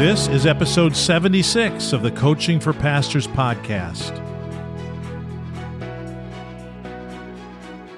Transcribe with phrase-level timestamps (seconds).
[0.00, 4.16] This is episode 76 of the Coaching for Pastors podcast.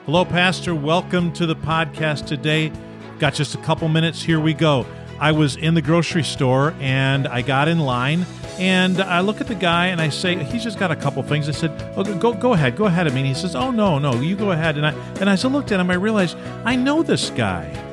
[0.05, 0.75] Hello, Pastor.
[0.75, 2.73] Welcome to the podcast today.
[3.21, 4.21] Got just a couple minutes.
[4.21, 4.85] Here we go.
[5.21, 8.27] I was in the grocery store and I got in line
[8.59, 11.49] and I look at the guy and I say, he's just got a couple things.
[11.49, 13.07] I said, oh, go, go ahead, go ahead.
[13.07, 14.77] I mean, he says, oh, no, no, you go ahead.
[14.77, 17.92] And I, and I looked at him, I realized I know this guy.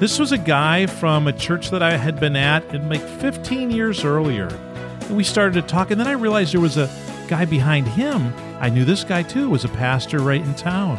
[0.00, 4.02] This was a guy from a church that I had been at like 15 years
[4.02, 4.46] earlier.
[4.46, 6.88] And we started to talk, and then I realized there was a
[7.28, 8.32] guy behind him.
[8.60, 10.96] I knew this guy too was a pastor right in town,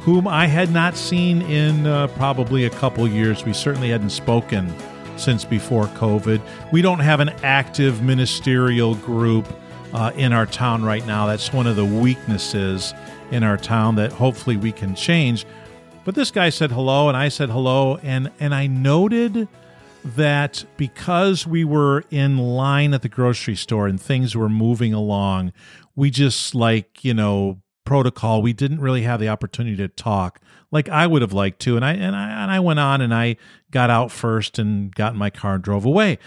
[0.00, 3.44] whom I had not seen in uh, probably a couple years.
[3.44, 4.72] We certainly hadn't spoken
[5.18, 6.40] since before COVID.
[6.72, 9.46] We don't have an active ministerial group
[9.92, 11.26] uh, in our town right now.
[11.26, 12.94] That's one of the weaknesses
[13.30, 15.44] in our town that hopefully we can change.
[16.04, 19.48] But this guy said hello, and I said hello, and and I noted
[20.04, 25.52] that because we were in line at the grocery store and things were moving along,
[25.94, 28.40] we just like you know protocol.
[28.42, 31.84] We didn't really have the opportunity to talk like I would have liked to, and
[31.84, 33.36] I and I and I went on and I
[33.70, 36.18] got out first and got in my car and drove away.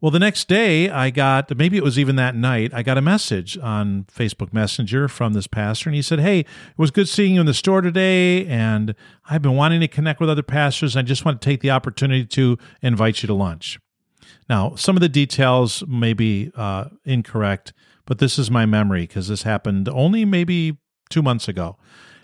[0.00, 3.02] Well, the next day, I got maybe it was even that night, I got a
[3.02, 7.34] message on Facebook Messenger from this pastor, and he said, Hey, it was good seeing
[7.34, 8.94] you in the store today, and
[9.28, 10.96] I've been wanting to connect with other pastors.
[10.96, 13.78] I just want to take the opportunity to invite you to lunch.
[14.48, 17.74] Now, some of the details may be uh, incorrect,
[18.06, 20.78] but this is my memory because this happened only maybe
[21.10, 21.76] two months ago.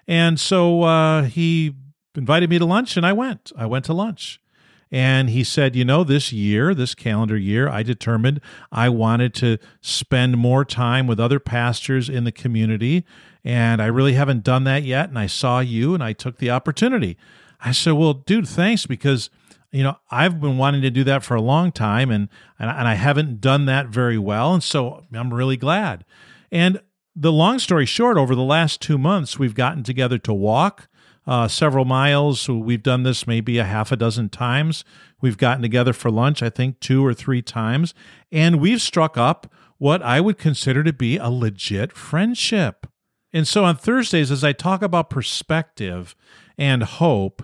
[0.09, 1.75] And so uh, he
[2.15, 3.53] invited me to lunch, and I went.
[3.57, 4.41] I went to lunch.
[4.91, 9.59] And he said, You know, this year, this calendar year, I determined I wanted to
[9.81, 13.05] spend more time with other pastors in the community.
[13.45, 15.09] And I really haven't done that yet.
[15.09, 17.17] And I saw you and I took the opportunity.
[17.61, 19.31] I said, Well, dude, thanks because
[19.73, 22.95] you know i've been wanting to do that for a long time and and I
[22.95, 26.05] haven't done that very well and so i'm really glad
[26.53, 26.81] and
[27.17, 30.89] the long story short over the last two months we've gotten together to walk
[31.27, 32.49] uh, several miles.
[32.49, 34.85] We've done this maybe a half a dozen times.
[35.21, 37.95] We've gotten together for lunch, I think, two or three times,
[38.31, 42.87] and we've struck up what I would consider to be a legit friendship.
[43.33, 46.15] And so on Thursdays, as I talk about perspective
[46.57, 47.43] and hope,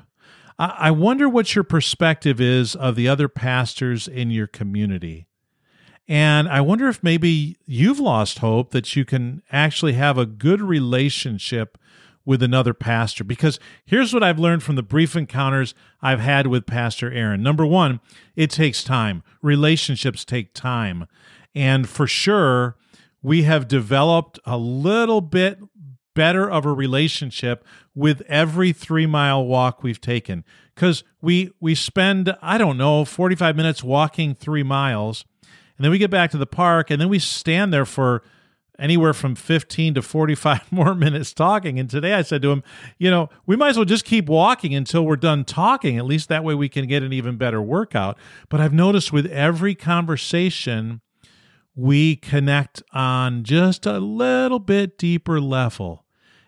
[0.58, 5.26] I wonder what your perspective is of the other pastors in your community.
[6.06, 10.60] And I wonder if maybe you've lost hope that you can actually have a good
[10.60, 11.78] relationship
[12.24, 13.24] with another pastor.
[13.24, 17.42] Because here's what I've learned from the brief encounters I've had with Pastor Aaron.
[17.42, 18.00] Number one,
[18.36, 21.06] it takes time, relationships take time.
[21.54, 22.76] And for sure,
[23.22, 25.58] we have developed a little bit
[26.14, 30.44] better of a relationship with every three mile walk we've taken
[30.74, 35.24] because we we spend i don't know 45 minutes walking three miles
[35.76, 38.22] and then we get back to the park and then we stand there for
[38.82, 41.78] anywhere from 15 to 45 more minutes talking.
[41.78, 42.62] And today I said to him,
[42.98, 45.96] you know, we might as well just keep walking until we're done talking.
[45.96, 48.18] At least that way we can get an even better workout.
[48.48, 51.00] But I've noticed with every conversation,
[51.74, 56.04] we connect on just a little bit deeper level.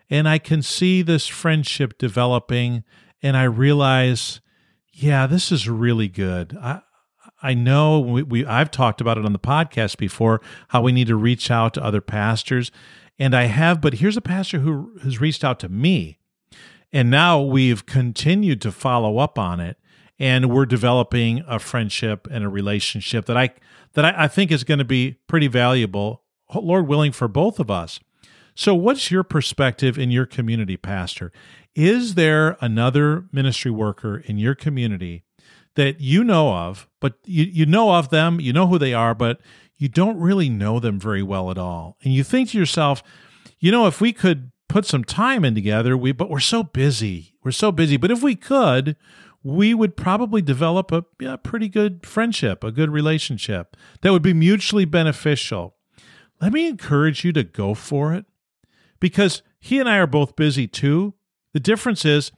[0.09, 2.83] And I can see this friendship developing.
[3.23, 4.41] And I realize,
[4.91, 6.55] yeah, this is really good.
[6.61, 6.81] I,
[7.41, 11.07] I know we, we I've talked about it on the podcast before how we need
[11.07, 12.71] to reach out to other pastors,
[13.19, 13.81] and I have.
[13.81, 16.17] But here's a pastor who has reached out to me,
[16.91, 19.77] and now we've continued to follow up on it,
[20.17, 23.51] and we're developing a friendship and a relationship that I
[23.93, 26.23] that I, I think is going to be pretty valuable,
[26.53, 27.99] Lord willing, for both of us.
[28.57, 31.33] So, what's your perspective in your community, Pastor?
[31.75, 35.24] Is there another ministry worker in your community
[35.75, 39.13] that you know of, but you, you know of them, you know who they are,
[39.13, 39.39] but
[39.77, 41.97] you don't really know them very well at all.
[42.03, 43.03] And you think to yourself,
[43.59, 47.35] you know, if we could put some time in together, we but we're so busy.
[47.43, 47.97] We're so busy.
[47.97, 48.95] But if we could,
[49.43, 54.33] we would probably develop a, a pretty good friendship, a good relationship that would be
[54.33, 55.75] mutually beneficial.
[56.41, 58.25] Let me encourage you to go for it
[58.99, 61.13] because he and I are both busy too.
[61.53, 62.31] The difference is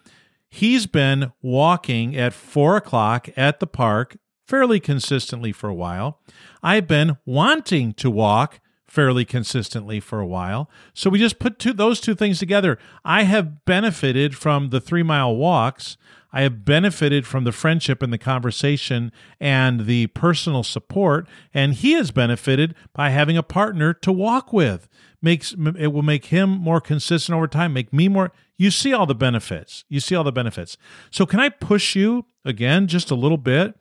[0.50, 4.18] He's been walking at four o'clock at the park
[4.48, 6.22] fairly consistently for a while.
[6.64, 10.70] I've been wanting to walk fairly consistently for a while.
[10.94, 12.78] So we just put two, those two things together.
[13.04, 15.98] I have benefited from the three mile walks.
[16.32, 21.28] I have benefited from the friendship and the conversation and the personal support.
[21.54, 24.88] And he has benefited by having a partner to walk with.
[25.22, 29.06] Makes it will make him more consistent over time, make me more you see all
[29.06, 29.86] the benefits.
[29.88, 30.78] You see all the benefits.
[31.12, 33.76] So, can I push you again just a little bit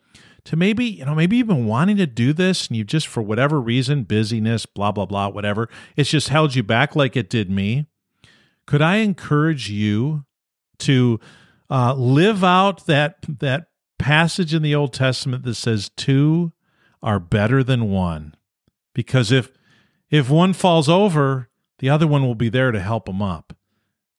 [0.46, 3.20] to maybe, you know, maybe you've been wanting to do this and you just, for
[3.20, 7.50] whatever reason, busyness, blah, blah, blah, whatever, it's just held you back like it did
[7.50, 7.86] me.
[8.64, 10.24] Could I encourage you
[10.78, 11.18] to
[11.68, 16.52] uh, live out that, that passage in the Old Testament that says two
[17.02, 18.34] are better than one?
[18.94, 19.50] Because if,
[20.10, 21.48] if one falls over,
[21.80, 23.52] the other one will be there to help them up.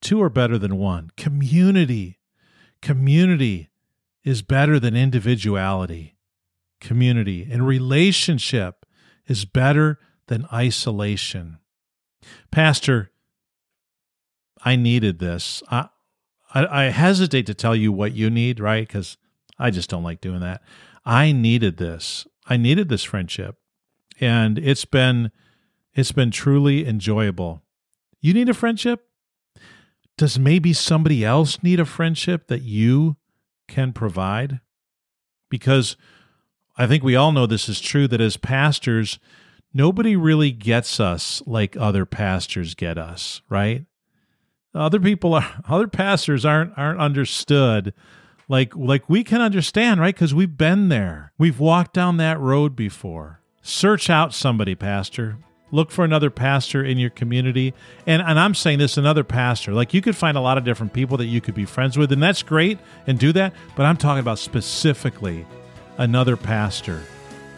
[0.01, 1.09] Two are better than one.
[1.15, 2.19] Community.
[2.81, 3.69] Community
[4.25, 6.16] is better than individuality.
[6.79, 8.85] Community and relationship
[9.27, 11.57] is better than isolation.
[12.51, 13.11] Pastor,
[14.63, 15.63] I needed this.
[15.69, 15.89] I,
[16.53, 18.87] I, I hesitate to tell you what you need, right?
[18.87, 19.17] Because
[19.59, 20.61] I just don't like doing that.
[21.05, 22.27] I needed this.
[22.47, 23.57] I needed this friendship,
[24.19, 25.31] and it's been
[25.93, 27.63] it's been truly enjoyable.
[28.21, 29.07] You need a friendship?
[30.17, 33.17] Does maybe somebody else need a friendship that you
[33.67, 34.59] can provide?
[35.49, 35.97] Because
[36.77, 39.19] I think we all know this is true that as pastors,
[39.73, 43.85] nobody really gets us like other pastors get us, right?
[44.75, 47.93] Other people are other pastors aren't aren't understood
[48.47, 50.15] like like we can understand, right?
[50.15, 51.33] Cuz we've been there.
[51.37, 53.41] We've walked down that road before.
[53.61, 55.37] Search out somebody, pastor.
[55.69, 57.73] Look for another pastor in your community.
[58.05, 59.73] And, and I'm saying this another pastor.
[59.73, 62.13] Like you could find a lot of different people that you could be friends with,
[62.13, 63.53] and that's great and do that.
[63.75, 65.45] But I'm talking about specifically
[65.97, 67.01] another pastor.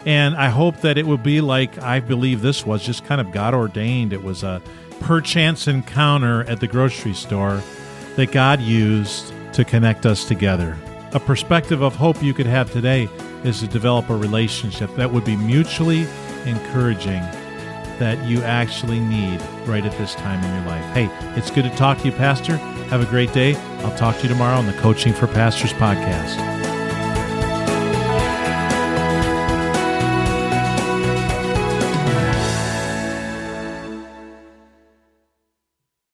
[0.06, 3.32] And I hope that it would be like I believe this was just kind of
[3.32, 4.12] God ordained.
[4.12, 4.62] It was a
[5.00, 7.62] perchance encounter at the grocery store
[8.16, 10.76] that God used to connect us together.
[11.12, 13.08] A perspective of hope you could have today
[13.44, 16.06] is to develop a relationship that would be mutually
[16.46, 17.22] encouraging
[17.98, 20.84] that you actually need right at this time in your life.
[20.94, 22.56] Hey, it's good to talk to you, Pastor.
[22.56, 23.54] Have a great day.
[23.84, 26.69] I'll talk to you tomorrow on the Coaching for Pastors podcast.